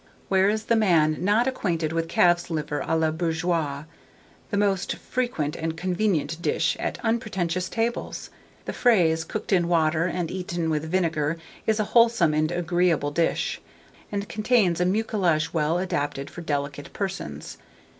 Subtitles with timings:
[0.29, 3.85] Where is the man not acquainted with calf's liver à la bourgeoise,
[4.49, 8.31] the most frequent and convenient dish at unpretentious tables?
[8.65, 11.37] The fraise, cooked in water, and eaten with vinegar,
[11.67, 13.61] is a wholesome and agreeable dish,
[14.11, 17.59] and contains a mucilage well adapted for delicate persons.